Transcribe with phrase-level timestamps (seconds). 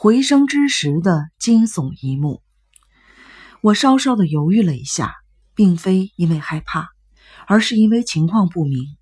[0.00, 2.40] 回声之时的惊悚一幕。
[3.60, 5.16] 我稍稍的犹豫了一下，
[5.56, 6.90] 并非因为害怕，
[7.48, 8.96] 而是因为情况不明。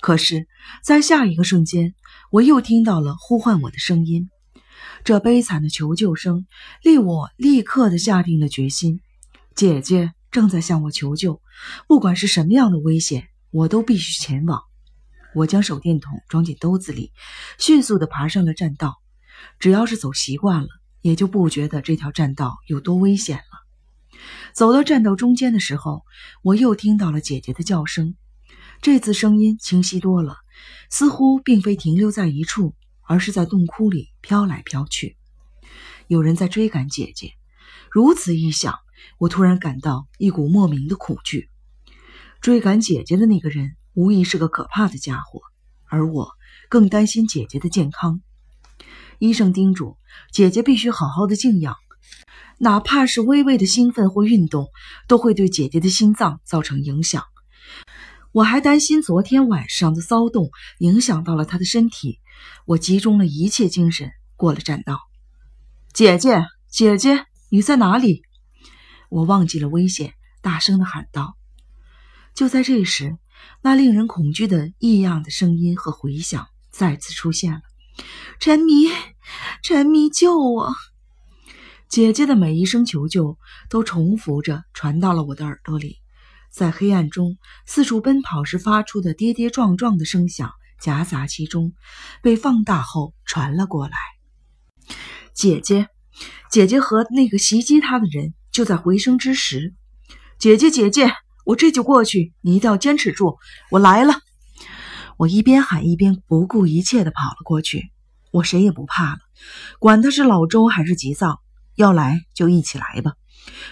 [0.00, 0.48] 可是，
[0.82, 1.94] 在下一个瞬间，
[2.30, 4.30] 我又听到了呼唤我的声音。
[5.04, 6.46] 这悲惨的求救声
[6.82, 9.02] 令我立刻的下定了决心：
[9.54, 11.42] 姐姐正在向我求救，
[11.86, 14.62] 不管是什么样的危险，我都必须前往。
[15.34, 17.12] 我将手电筒装进兜子里，
[17.58, 19.01] 迅速的爬上了栈道。
[19.58, 20.68] 只要是走习惯了，
[21.00, 24.22] 也就不觉得这条栈道有多危险了。
[24.52, 26.04] 走到栈道中间的时候，
[26.42, 28.14] 我又听到了姐姐的叫声。
[28.80, 30.36] 这次声音清晰多了，
[30.90, 35.16] 似乎并非停留在一处，而是在洞窟里飘来飘去。
[36.06, 37.32] 有人在追赶姐姐。
[37.90, 38.78] 如此一想，
[39.18, 41.48] 我突然感到一股莫名的恐惧。
[42.40, 43.76] 追赶姐姐的那个人。
[43.94, 45.42] 无疑是个可怕的家伙，
[45.84, 46.30] 而我
[46.70, 48.22] 更担心姐姐的健康。
[49.18, 49.96] 医生叮嘱
[50.32, 51.76] 姐姐必须好好的静养，
[52.58, 54.68] 哪怕是微微的兴奋或运动，
[55.08, 57.24] 都会对姐姐的心脏造成影响。
[58.32, 62.18] 我还担心昨天晚上的骚动影响到了她的身体。
[62.66, 65.00] 我集中了一切精神，过了栈道。
[65.92, 68.22] 姐姐，姐姐，你在哪里？
[69.10, 71.36] 我忘记了危险，大声的喊道。
[72.34, 73.18] 就在这时。
[73.60, 77.60] 那令人恐惧的异样的声音和回响再次出现了。
[78.38, 78.88] 陈迷，
[79.62, 80.72] 陈迷，救我！
[81.88, 85.98] 姐姐的每一声求救都重复着传到了我的耳朵里，
[86.50, 87.36] 在黑暗中
[87.66, 91.72] 四处奔跑时发出的跌跌撞撞的声响夹杂其中，
[92.22, 93.96] 被放大后传了过来。
[95.34, 95.88] 姐姐，
[96.50, 99.74] 姐姐和那个袭击她的人就在回声之时。
[100.38, 101.12] 姐姐，姐姐。
[101.44, 103.36] 我这就过去，你一定要坚持住！
[103.72, 104.14] 我来了！
[105.22, 107.92] 我一边喊一边不顾一切地跑了过去。
[108.32, 109.18] 我谁也不怕了，
[109.78, 111.40] 管他是老周还是急躁，
[111.76, 113.12] 要来就一起来吧！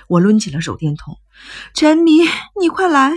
[0.06, 1.18] 我抡起了手电筒，
[1.74, 2.20] 陈迷，
[2.60, 3.14] 你快来！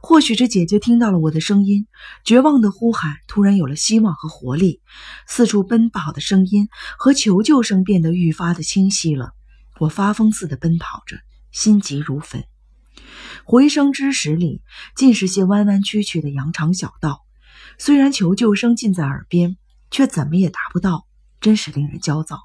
[0.00, 1.86] 或许这姐姐听到了我的声音，
[2.24, 4.80] 绝望的呼喊突然有了希望和活力，
[5.26, 9.32] 四处奔跑的声音和求救声变得愈发的清晰了。
[9.80, 11.18] 我发疯似的奔跑着，
[11.52, 12.42] 心急如焚。
[13.44, 14.62] 回声之时里，
[14.94, 17.24] 尽是些弯弯曲曲的羊肠小道。
[17.78, 19.56] 虽然求救声近在耳边，
[19.90, 21.06] 却怎么也达不到，
[21.40, 22.40] 真是令人焦躁。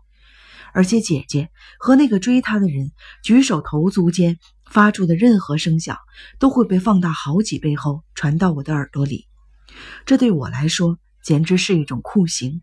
[0.74, 2.92] 而且姐姐和那个追她的人
[3.24, 5.98] 举手投足间发出的任何声响，
[6.40, 9.28] 都会被放大好几倍后传到我的耳朵里。
[10.06, 12.62] 这对我来说简直是一种酷刑，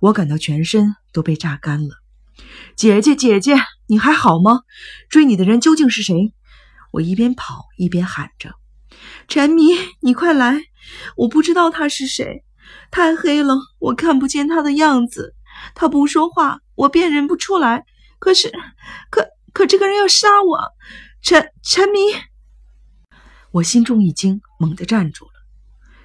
[0.00, 1.96] 我感到全身都被榨干了。
[2.76, 3.56] 姐姐，姐姐，
[3.86, 4.60] 你还好吗？
[5.08, 6.34] 追你的人究竟是谁？
[6.92, 8.54] 我一边跑一边喊着
[9.28, 10.60] ：“陈迷，你快来！
[11.16, 12.44] 我不知道他是谁，
[12.90, 15.34] 太黑了，我看不见他的样子。
[15.74, 17.84] 他不说话，我辨认不出来。
[18.18, 18.50] 可是，
[19.10, 20.58] 可可，这个人要杀我！
[21.22, 21.98] 陈陈迷！”
[23.52, 25.32] 我心中一惊，猛地站住了。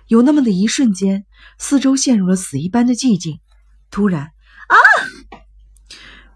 [0.08, 1.26] 有那么的一瞬间，
[1.58, 3.40] 四周陷入了死一般的寂静。
[3.90, 4.76] 突然，啊！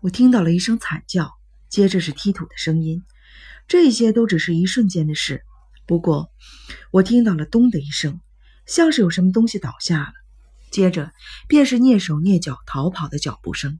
[0.01, 1.33] 我听到了一声惨叫，
[1.67, 3.03] 接着是踢土的声音。
[3.67, 5.43] 这些都只是一瞬间的事，
[5.89, 6.29] 不过
[6.91, 8.21] 我听到了“咚”的一声，
[8.67, 10.13] 像是有什么东西倒下了。
[10.69, 11.11] 接着
[11.47, 13.79] 便是蹑手蹑脚逃跑的脚步声，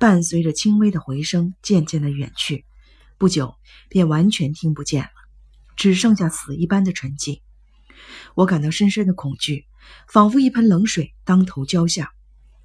[0.00, 2.64] 伴随着轻微的回声，渐渐的远去。
[3.18, 3.54] 不久
[3.90, 5.10] 便完全听不见了，
[5.76, 7.42] 只剩下死一般的沉寂。
[8.34, 9.66] 我感到深深的恐惧，
[10.08, 12.12] 仿佛一盆冷水当头浇下。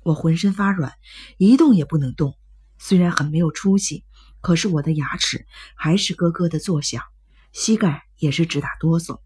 [0.01, 0.93] 我浑身发软，
[1.37, 2.37] 一动也不能动，
[2.77, 4.05] 虽然很没有出息。
[4.39, 5.45] 可是我的牙齿
[5.75, 7.03] 还是咯咯的作响，
[7.51, 9.19] 膝盖也是直打哆嗦。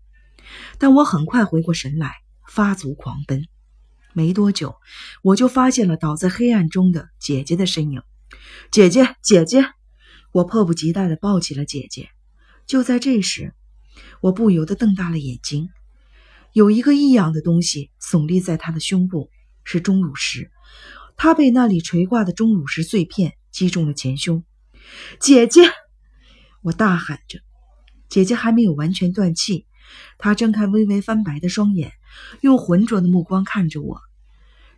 [0.80, 2.14] 但我很快回过神来，
[2.48, 3.48] 发足狂奔。
[4.14, 4.78] 没多久，
[5.22, 8.02] 我就发现了倒在黑暗中的姐姐的身影。
[8.72, 9.66] 姐姐，姐姐！
[10.32, 12.10] 我迫不及待地抱起了姐姐。
[12.66, 13.54] 就在这时，
[14.22, 15.70] 我不由得瞪大了眼睛。
[16.54, 19.30] 有一个异样的东西耸立在她的胸部，
[19.66, 20.50] 是钟乳石。
[21.18, 24.46] 她被那里垂挂的钟乳石碎片击中了前胸。
[25.20, 25.62] 姐姐，
[26.62, 27.45] 我大喊着。
[28.16, 29.66] 姐姐还没有完全断气，
[30.18, 31.92] 她睁开微微翻白的双眼，
[32.40, 34.00] 用浑浊的目光看着我，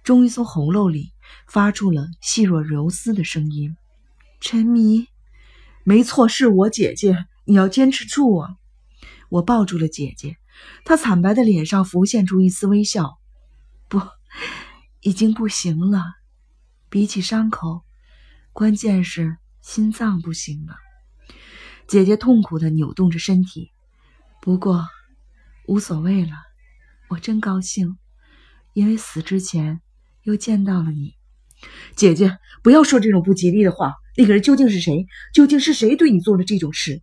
[0.03, 1.11] 终于从喉咙里
[1.45, 3.77] 发出了细若柔丝的声音
[4.41, 5.05] ：“陈迷，
[5.83, 8.55] 没错，是我姐姐，你要坚持住啊！”
[9.29, 10.37] 我抱住了姐姐，
[10.83, 13.19] 她惨白的脸上浮现出一丝微笑
[13.87, 14.01] ：“不，
[15.01, 16.03] 已经不行了。
[16.89, 17.83] 比起伤口，
[18.51, 20.77] 关键是……”心脏不行了，
[21.87, 23.71] 姐姐痛苦地扭动着身体。
[24.41, 24.85] 不过
[25.67, 26.31] 无所谓了，
[27.07, 27.97] 我真高兴，
[28.73, 29.81] 因为死之前
[30.23, 31.15] 又见到了你。
[31.95, 33.95] 姐姐，不要说这种不吉利的话。
[34.17, 35.05] 那个人究竟是谁？
[35.33, 37.01] 究竟是谁对你做了这种事？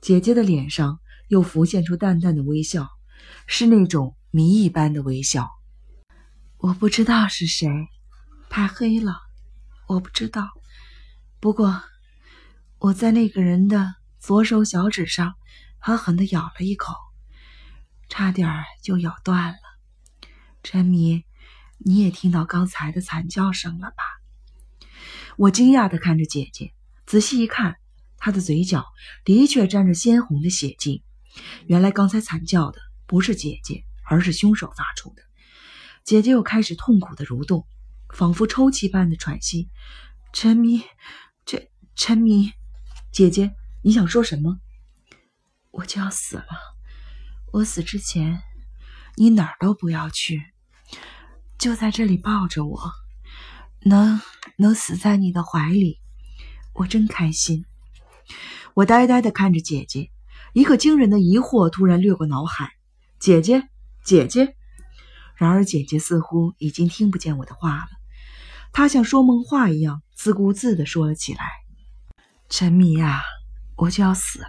[0.00, 2.88] 姐姐的脸上又浮现出淡淡的微笑，
[3.46, 5.48] 是那种谜一般的微笑。
[6.58, 7.68] 我不知道是谁，
[8.48, 9.18] 太黑了，
[9.86, 10.48] 我不知道。
[11.38, 11.82] 不过
[12.80, 15.34] 我在那个人的左手小指上
[15.78, 16.94] 狠狠地咬了一口，
[18.08, 19.58] 差点就咬断了。
[20.62, 21.26] 陈迷，
[21.76, 24.88] 你也听到刚才的惨叫声了吧？
[25.36, 26.72] 我惊讶地看着姐姐，
[27.04, 27.76] 仔细一看，
[28.16, 28.86] 她的嘴角
[29.26, 31.04] 的确沾着鲜红的血迹。
[31.66, 35.22] 原来刚才惨叫的不是姐姐，而是凶手发出的。
[36.02, 37.66] 姐姐又开始痛苦地蠕动，
[38.08, 39.68] 仿佛抽泣般的喘息。
[40.32, 40.82] 陈迷，
[41.44, 42.52] 这陈迷，
[43.12, 44.60] 姐姐，你想说什么？
[45.72, 46.46] 我就要死了，
[47.52, 48.42] 我死之前，
[49.16, 50.42] 你哪儿都不要去，
[51.58, 52.92] 就在这里抱着我。
[53.82, 54.20] 能
[54.56, 55.98] 能死在你的怀里，
[56.74, 57.64] 我真开心。
[58.74, 60.10] 我呆呆地看着姐姐，
[60.52, 62.72] 一个惊人的疑惑突然掠过脑海：
[63.18, 63.68] 姐姐，
[64.04, 64.54] 姐姐。
[65.34, 67.88] 然而姐姐似乎已经听不见我的话了，
[68.72, 71.44] 她像说梦话一样自顾自地说了起来
[72.50, 73.22] ：“陈迷呀，
[73.76, 74.48] 我就要死了，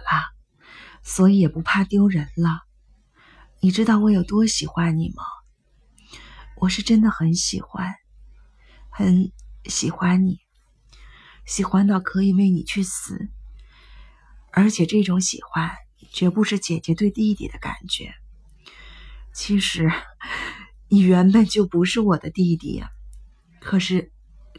[1.02, 2.62] 所以也不怕丢人了。
[3.60, 5.22] 你知道我有多喜欢你吗？
[6.56, 7.94] 我是真的很喜欢。”
[8.94, 9.32] 很
[9.64, 10.38] 喜欢你，
[11.46, 13.30] 喜欢到可以为你去死，
[14.52, 15.70] 而且这种喜欢
[16.10, 18.12] 绝不是姐姐对弟弟的感觉。
[19.32, 19.90] 其实
[20.88, 22.90] 你原本就不是我的弟弟呀，
[23.62, 24.11] 可是，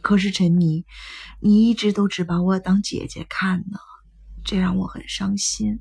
[0.03, 0.85] 可是陈迷，
[1.39, 3.79] 你一直都只把我当姐姐看呢，
[4.43, 5.79] 这让我很伤心。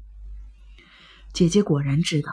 [1.34, 2.32] 姐姐果然知道。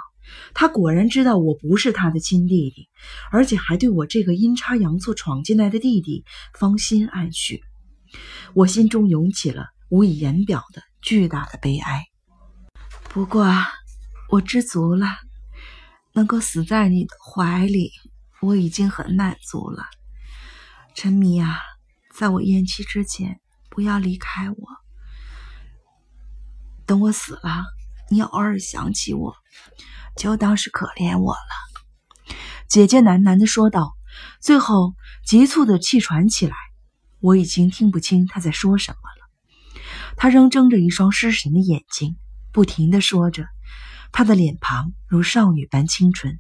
[0.53, 2.87] 她果然知道我不是她的亲弟弟，
[3.31, 7.63] 而且还对我这个阴差阳错闯进来的弟弟芳心暗许。
[8.53, 12.05] 我心中涌起了无以言表的巨大的悲哀。
[13.05, 13.51] 不过，
[14.29, 15.07] 我知足了，
[16.13, 17.89] 能够死在你的怀里，
[18.39, 19.83] 我已经很满足了。
[20.93, 21.57] 陈迷啊，
[22.19, 23.39] 在我咽气之前，
[23.69, 24.57] 不要离开我。
[26.85, 27.63] 等我死了，
[28.09, 29.33] 你偶尔想起我。
[30.17, 32.35] 就当是可怜我了，
[32.67, 33.93] 姐姐喃喃地说道，
[34.41, 34.95] 最后
[35.25, 36.57] 急促的气喘起来。
[37.21, 39.79] 我已经听不清她在说什么了。
[40.17, 42.17] 她仍睁着一双失神的眼睛，
[42.51, 43.47] 不停地说着，
[44.11, 46.37] 她的脸庞如少女般清纯。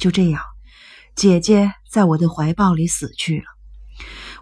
[0.00, 0.42] 就这样，
[1.14, 3.55] 姐姐在我的怀抱里死去了。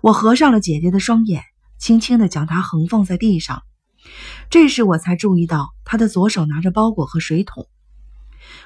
[0.04, 1.44] 我合上了姐姐的双眼，
[1.78, 3.62] 轻轻地将她横放在地上。
[4.50, 7.70] 这时我才注意到，她的左手拿着包裹和水桶。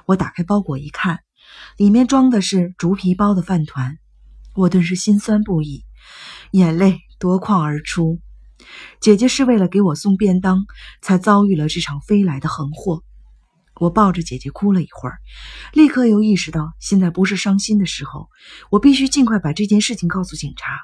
[0.05, 1.21] 我打开包裹一看，
[1.77, 3.99] 里面装的是竹皮包的饭团，
[4.57, 5.85] 我顿时心酸不已，
[6.51, 8.19] 眼泪夺眶而出。
[8.99, 10.67] 姐姐是为了给我送便当，
[11.03, 13.05] 才遭遇了这场飞来的横祸。
[13.77, 15.19] 我抱着姐姐哭了一会儿，
[15.73, 18.29] 立刻又意识到现在不是伤心的时候，
[18.73, 20.81] 我必须尽快把这件事情告诉警察。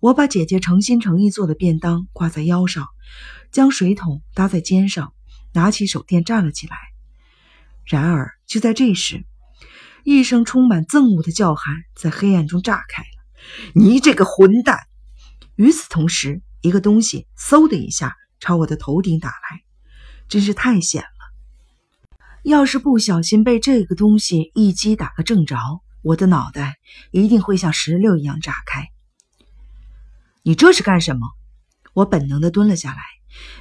[0.00, 2.88] 我把姐姐诚心诚意做的便当挂在腰上，
[3.52, 5.12] 将水桶搭在肩上，
[5.52, 6.76] 拿起手电站了起来。
[7.84, 9.26] 然而，就在这时，
[10.02, 13.08] 一声充满憎恶的叫喊在黑暗中炸开了
[13.76, 14.78] ：“你这个混蛋！”
[15.56, 19.62] 与此同时，一个东西嗖的一下朝我的头顶打来，
[20.28, 22.16] 真是太险了！
[22.42, 25.58] 要是不小心被这个东西一击打个正着，
[26.00, 26.78] 我的脑袋
[27.10, 28.88] 一定会像石榴一样炸开。
[30.42, 31.28] 你这是干什么？
[31.92, 33.02] 我本能的蹲了下来，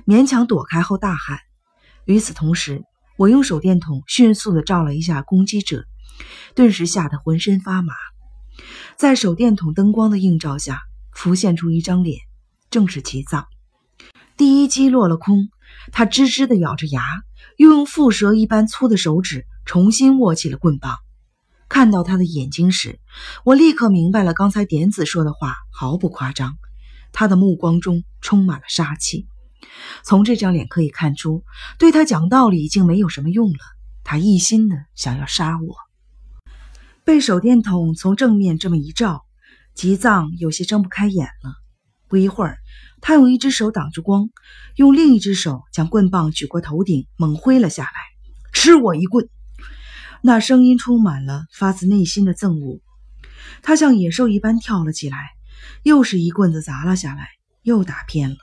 [0.06, 1.40] 勉强躲开后大喊。
[2.06, 2.84] 与此同时，
[3.18, 5.84] 我用手电筒迅速地照了一下攻击者，
[6.56, 7.94] 顿时吓得浑身发麻。
[8.96, 10.80] 在手电筒灯光的映照下，
[11.12, 12.22] 浮现出一张脸，
[12.70, 13.46] 正是吉藏。
[14.38, 15.50] 第一击落了空，
[15.92, 17.04] 他吱吱地咬着牙，
[17.58, 20.96] 又用蝮蛇一般粗的手指重新握起了棍棒。
[21.68, 23.02] 看到他的眼睛时，
[23.44, 26.58] 我立刻明白了刚才点子说的话毫不夸张，
[27.12, 29.28] 他的目光中充满了杀气。
[30.04, 31.44] 从这张脸可以看出，
[31.78, 33.60] 对他讲道理已经没有什么用了。
[34.04, 35.75] 他一心的想要杀我。
[37.04, 39.25] 被手电筒从正面这么一照，
[39.74, 41.54] 吉藏有些睁不开眼了。
[42.08, 42.58] 不一会儿，
[43.01, 44.30] 他用一只手挡住光，
[44.75, 47.92] 用另一只手将棍棒举过头顶，猛挥了下来。
[48.51, 49.30] 吃我一棍！
[50.22, 52.80] 那声音充满了发自内心的憎恶。
[53.62, 55.18] 他像野兽一般跳了起来，
[55.84, 57.28] 又是一棍子砸了下来，
[57.62, 58.38] 又打偏了。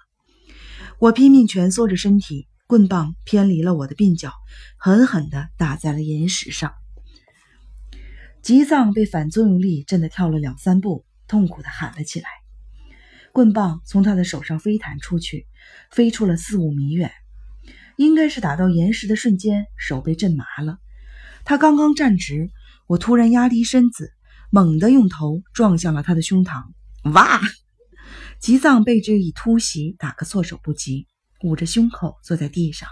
[0.98, 4.32] 我拼命蜷缩着身体，棍棒偏离了我的鬓角，
[4.78, 6.72] 狠狠地打在了岩石上。
[8.42, 12.28] 吉藏被反作用力震得跳了两三步，痛苦地喊了起来。
[13.32, 15.46] 棍棒从他的手上飞弹出去，
[15.90, 17.10] 飞出了四五米远。
[17.96, 20.78] 应该是打到岩石的瞬间，手被震麻了。
[21.44, 22.50] 他刚刚站直，
[22.86, 24.12] 我突然压低身子，
[24.50, 26.64] 猛地用头撞向了他的胸膛。
[27.12, 27.40] 哇！
[28.40, 31.06] 吉藏被这一突袭打个措手不及，
[31.42, 32.88] 捂着胸口坐在地上。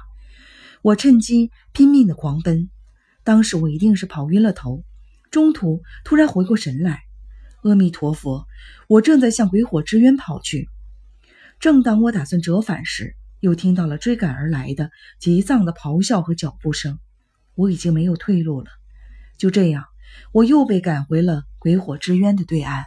[0.82, 2.70] 我趁机拼命的狂奔。
[3.24, 4.84] 当时我一定是跑晕了头，
[5.30, 7.02] 中途突然回过神来。
[7.62, 8.46] 阿弥陀佛！
[8.88, 10.68] 我正在向鬼火之渊跑去。
[11.58, 16.98] 正当我打算折返时，又听到了追赶而来的急藏的咆哮和脚步声，
[17.54, 18.70] 我已经没有退路了。
[19.38, 19.84] 就这样，
[20.32, 22.84] 我又被赶回了鬼火之渊的对岸。